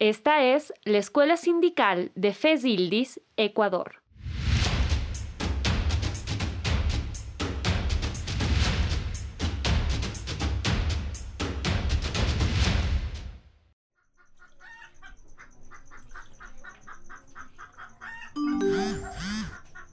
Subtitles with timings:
[0.00, 4.00] Esta es la Escuela Sindical de FESILDIS, Ecuador.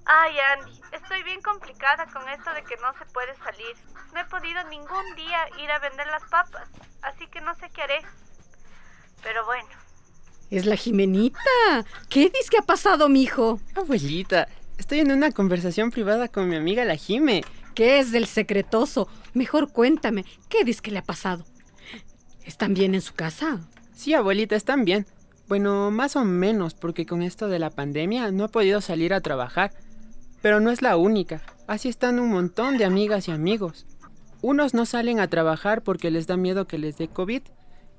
[0.06, 3.76] Ay, Andy, estoy bien complicada con esto de que no se puede salir.
[4.14, 6.70] No he podido ningún día ir a vender las papas,
[7.02, 8.02] así que no sé qué haré.
[9.24, 9.84] Pero bueno.
[10.49, 11.40] Es la Jimenita.
[12.09, 13.59] ¿Qué dices que ha pasado, mijo?
[13.73, 17.44] Abuelita, estoy en una conversación privada con mi amiga la Jime.
[17.73, 19.08] ¿Qué es del secretoso?
[19.34, 21.45] Mejor cuéntame, ¿qué dices que le ha pasado?
[22.45, 23.59] ¿Están bien en su casa?
[23.94, 25.05] Sí, abuelita, están bien.
[25.48, 29.21] Bueno, más o menos, porque con esto de la pandemia no he podido salir a
[29.21, 29.71] trabajar.
[30.41, 31.41] Pero no es la única.
[31.68, 33.85] Así están un montón de amigas y amigos.
[34.41, 37.41] Unos no salen a trabajar porque les da miedo que les dé COVID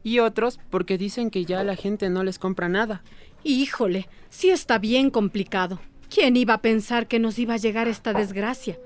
[0.07, 3.03] y otros porque dicen que ya la gente no les compra nada.
[3.43, 5.81] Híjole, sí está bien complicado.
[6.09, 8.79] ¿Quién iba a pensar que nos iba a llegar esta desgracia?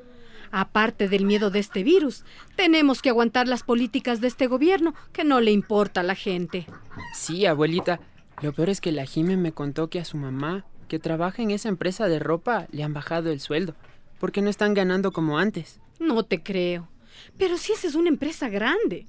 [0.50, 2.24] Aparte del miedo de este virus,
[2.56, 6.64] tenemos que aguantar las políticas de este gobierno que no le importa a la gente.
[7.12, 8.00] Sí, abuelita.
[8.40, 11.50] Lo peor es que la Jime me contó que a su mamá, que trabaja en
[11.50, 13.74] esa empresa de ropa, le han bajado el sueldo,
[14.18, 15.80] porque no están ganando como antes.
[15.98, 16.88] No te creo.
[17.36, 19.06] Pero si esa es una empresa grande.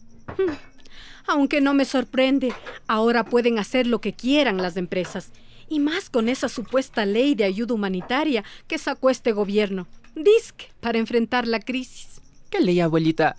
[1.28, 2.54] Aunque no me sorprende,
[2.88, 5.32] ahora pueden hacer lo que quieran las empresas.
[5.70, 9.88] Y más con esa supuesta ley de ayuda humanitaria que sacó este gobierno.
[10.16, 12.22] DISC para enfrentar la crisis.
[12.50, 13.38] ¿Qué ley, abuelita?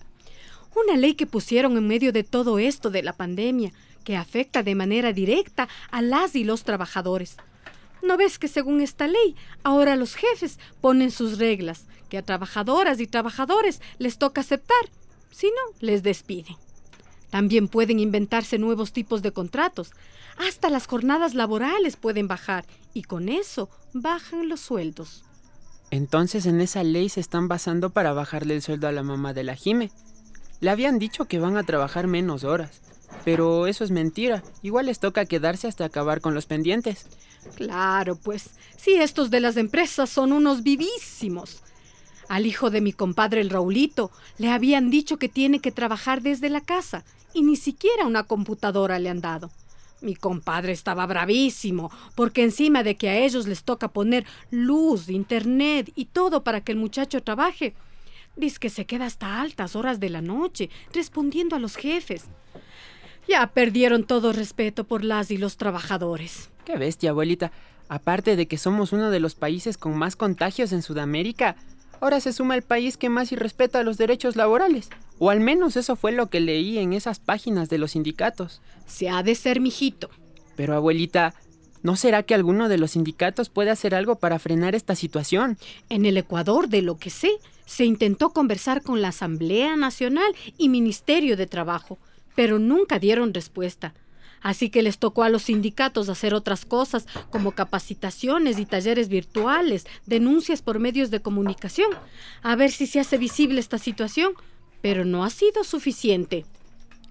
[0.75, 3.71] Una ley que pusieron en medio de todo esto de la pandemia,
[4.03, 7.37] que afecta de manera directa a las y los trabajadores.
[8.01, 12.99] ¿No ves que según esta ley, ahora los jefes ponen sus reglas, que a trabajadoras
[12.99, 14.89] y trabajadores les toca aceptar?
[15.31, 16.57] Si no, les despiden.
[17.33, 19.89] También pueden inventarse nuevos tipos de contratos.
[20.37, 25.23] Hasta las jornadas laborales pueden bajar y con eso bajan los sueldos.
[25.89, 29.43] Entonces en esa ley se están basando para bajarle el sueldo a la mamá de
[29.43, 29.89] la Jime.
[30.59, 32.81] Le habían dicho que van a trabajar menos horas.
[33.25, 34.43] Pero eso es mentira.
[34.61, 37.07] Igual les toca quedarse hasta acabar con los pendientes.
[37.55, 41.63] Claro, pues, si estos de las empresas son unos vivísimos.
[42.33, 46.49] Al hijo de mi compadre el Raulito le habían dicho que tiene que trabajar desde
[46.49, 49.51] la casa y ni siquiera una computadora le han dado.
[50.01, 55.91] Mi compadre estaba bravísimo, porque encima de que a ellos les toca poner luz, internet
[55.93, 57.75] y todo para que el muchacho trabaje,
[58.35, 62.25] dice que se queda hasta altas horas de la noche respondiendo a los jefes.
[63.27, 66.49] Ya perdieron todo respeto por las y los trabajadores.
[66.65, 67.51] Qué bestia, abuelita.
[67.89, 71.57] Aparte de que somos uno de los países con más contagios en Sudamérica,
[71.99, 74.89] ahora se suma el país que más irrespeta los derechos laborales.
[75.19, 78.61] O al menos eso fue lo que leí en esas páginas de los sindicatos.
[78.85, 80.09] Se ha de ser, mijito.
[80.55, 81.33] Pero abuelita,
[81.81, 85.57] ¿no será que alguno de los sindicatos puede hacer algo para frenar esta situación?
[85.89, 87.31] En el Ecuador, de lo que sé,
[87.65, 91.97] se intentó conversar con la Asamblea Nacional y Ministerio de Trabajo,
[92.35, 93.93] pero nunca dieron respuesta.
[94.43, 99.87] Así que les tocó a los sindicatos hacer otras cosas, como capacitaciones y talleres virtuales,
[100.05, 101.89] denuncias por medios de comunicación,
[102.43, 104.33] a ver si se hace visible esta situación,
[104.81, 106.45] pero no ha sido suficiente.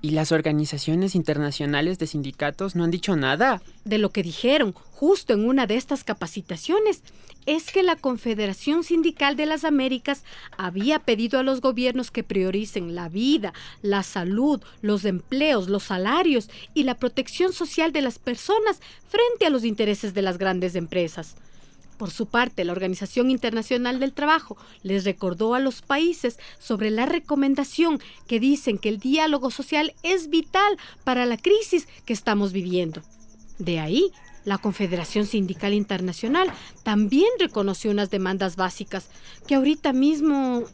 [0.05, 3.63] ¿Y las organizaciones internacionales de sindicatos no han dicho nada?
[3.85, 7.05] De lo que dijeron justo en una de estas capacitaciones
[7.47, 10.25] es que la Confederación Sindical de las Américas
[10.59, 16.51] había pedido a los gobiernos que prioricen la vida, la salud, los empleos, los salarios
[16.75, 21.37] y la protección social de las personas frente a los intereses de las grandes empresas.
[22.03, 27.07] Por su parte, la Organización Internacional del Trabajo les recordó a los países sobre la
[27.07, 33.03] recomendación que dicen que el diálogo social es vital para la crisis que estamos viviendo.
[33.61, 34.11] De ahí,
[34.45, 36.53] la Confederación Sindical Internacional
[36.83, 39.07] también reconoció unas demandas básicas
[39.47, 40.65] que ahorita mismo...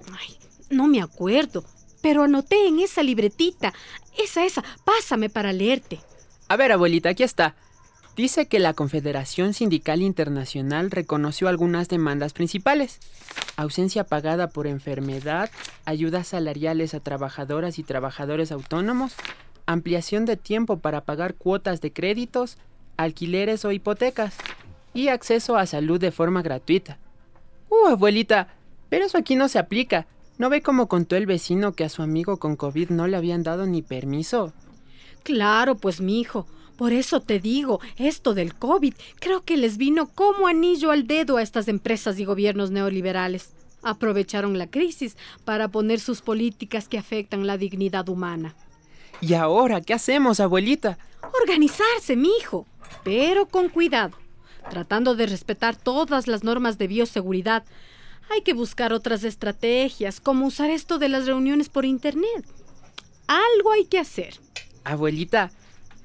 [0.71, 1.63] no me acuerdo,
[2.01, 3.75] pero anoté en esa libretita.
[4.17, 6.01] Esa, esa, pásame para leerte.
[6.49, 7.55] A ver, abuelita, aquí está.
[8.19, 12.99] Dice que la Confederación Sindical Internacional reconoció algunas demandas principales.
[13.57, 15.51] Ausencia pagada por enfermedad,
[15.85, 19.15] ayudas salariales a trabajadoras y trabajadores autónomos,
[19.67, 22.59] ampliación de tiempo para pagar cuotas de créditos,
[22.97, 24.35] alquileres o hipotecas
[24.93, 26.99] y acceso a salud de forma gratuita.
[27.71, 28.49] Uh, abuelita,
[28.89, 30.09] pero eso aquí no se aplica.
[30.39, 33.45] ¿No ve cómo contó el vecino que a su amigo con COVID no le habían
[33.45, 34.53] dado ni permiso?
[35.23, 36.49] Claro, pues mi hijo.
[36.79, 41.37] Por eso te digo, esto del COVID creo que les vino como anillo al dedo
[41.37, 43.51] a estas empresas y gobiernos neoliberales.
[43.83, 48.55] Aprovecharon la crisis para poner sus políticas que afectan la dignidad humana.
[49.21, 50.99] ¿Y ahora qué hacemos, abuelita?
[51.43, 52.65] Organizarse, mi hijo.
[53.03, 54.17] pero con cuidado,
[54.71, 57.65] tratando de respetar todas las normas de bioseguridad.
[58.31, 62.45] Hay que buscar otras estrategias, como usar esto de las reuniones por Internet.
[63.27, 64.39] Algo hay que hacer.
[64.85, 65.51] Abuelita,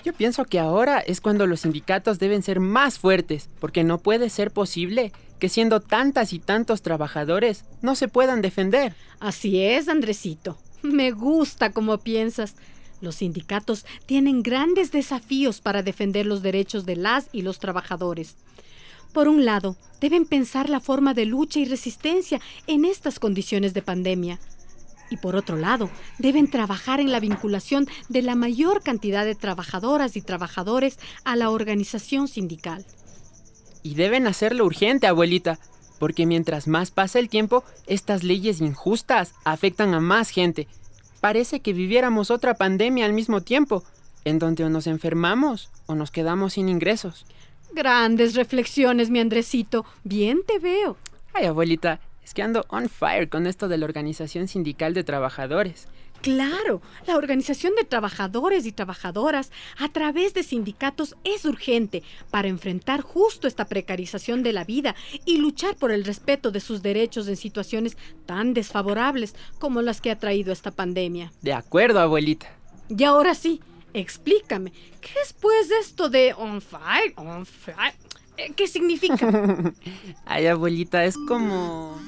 [0.04, 4.30] yo pienso que ahora es cuando los sindicatos deben ser más fuertes, porque no puede
[4.30, 8.96] ser posible que siendo tantas y tantos trabajadores no se puedan defender.
[9.20, 10.58] Así es, Andresito.
[10.82, 12.56] Me gusta como piensas.
[13.02, 18.36] Los sindicatos tienen grandes desafíos para defender los derechos de las y los trabajadores.
[19.14, 23.82] Por un lado, deben pensar la forma de lucha y resistencia en estas condiciones de
[23.82, 24.40] pandemia.
[25.14, 30.18] Y por otro lado, deben trabajar en la vinculación de la mayor cantidad de trabajadoras
[30.18, 32.84] y trabajadores a la organización sindical.
[33.84, 35.60] Y deben hacerlo urgente, abuelita,
[36.00, 40.68] porque mientras más pasa el tiempo, estas leyes injustas afectan a más gente.
[41.22, 43.84] Parece que viviéramos otra pandemia al mismo tiempo,
[44.26, 47.28] en donde o nos enfermamos o nos quedamos sin ingresos.
[47.72, 49.86] Grandes reflexiones, mi Andresito.
[50.04, 50.98] Bien te veo.
[51.36, 55.88] Ay, abuelita, es que ando on fire con esto de la Organización Sindical de Trabajadores.
[56.24, 63.02] Claro, la organización de trabajadores y trabajadoras a través de sindicatos es urgente para enfrentar
[63.02, 67.36] justo esta precarización de la vida y luchar por el respeto de sus derechos en
[67.36, 71.34] situaciones tan desfavorables como las que ha traído esta pandemia.
[71.42, 72.48] De acuerdo, abuelita.
[72.88, 73.60] Y ahora sí,
[73.94, 74.72] explícame,
[75.02, 77.14] ¿qué es pues esto de on fire?
[77.18, 77.96] On fire?
[78.38, 79.30] Eh, ¿Qué significa?
[80.26, 82.00] Ay, abuelita, es como...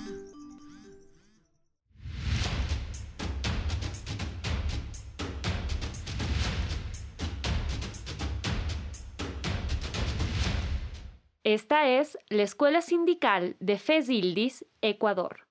[11.44, 15.45] Esta es la Escuela Sindical de FESILDIS, Ecuador.